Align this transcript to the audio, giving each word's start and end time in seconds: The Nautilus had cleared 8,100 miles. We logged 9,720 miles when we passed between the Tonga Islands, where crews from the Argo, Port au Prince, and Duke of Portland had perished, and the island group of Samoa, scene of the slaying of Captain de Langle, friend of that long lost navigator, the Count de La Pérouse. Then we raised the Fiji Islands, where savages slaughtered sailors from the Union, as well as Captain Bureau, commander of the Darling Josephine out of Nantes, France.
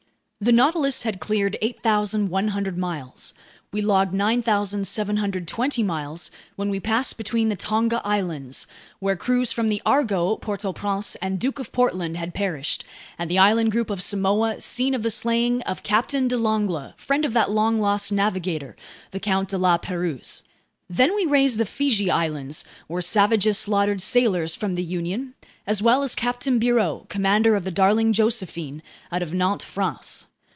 The 0.43 0.51
Nautilus 0.51 1.03
had 1.03 1.19
cleared 1.19 1.55
8,100 1.61 2.75
miles. 2.75 3.35
We 3.71 3.79
logged 3.79 4.11
9,720 4.11 5.83
miles 5.83 6.31
when 6.55 6.69
we 6.71 6.79
passed 6.79 7.15
between 7.15 7.49
the 7.49 7.55
Tonga 7.55 8.01
Islands, 8.03 8.65
where 8.97 9.15
crews 9.15 9.51
from 9.51 9.67
the 9.67 9.83
Argo, 9.85 10.37
Port 10.37 10.65
au 10.65 10.73
Prince, 10.73 11.13
and 11.17 11.37
Duke 11.39 11.59
of 11.59 11.71
Portland 11.71 12.17
had 12.17 12.33
perished, 12.33 12.83
and 13.19 13.29
the 13.29 13.37
island 13.37 13.71
group 13.71 13.91
of 13.91 14.01
Samoa, 14.01 14.59
scene 14.61 14.95
of 14.95 15.03
the 15.03 15.11
slaying 15.11 15.61
of 15.61 15.83
Captain 15.83 16.27
de 16.27 16.39
Langle, 16.39 16.93
friend 16.97 17.23
of 17.23 17.33
that 17.33 17.51
long 17.51 17.79
lost 17.79 18.11
navigator, 18.11 18.75
the 19.11 19.19
Count 19.19 19.49
de 19.49 19.59
La 19.59 19.77
Pérouse. 19.77 20.41
Then 20.89 21.15
we 21.15 21.27
raised 21.27 21.59
the 21.59 21.67
Fiji 21.67 22.09
Islands, 22.09 22.63
where 22.87 23.03
savages 23.03 23.59
slaughtered 23.59 24.01
sailors 24.01 24.55
from 24.55 24.73
the 24.73 24.83
Union, 24.83 25.35
as 25.67 25.83
well 25.83 26.01
as 26.01 26.15
Captain 26.15 26.57
Bureau, 26.57 27.05
commander 27.09 27.55
of 27.55 27.63
the 27.63 27.69
Darling 27.69 28.11
Josephine 28.11 28.81
out 29.11 29.21
of 29.21 29.35
Nantes, 29.35 29.63
France. 29.65 30.25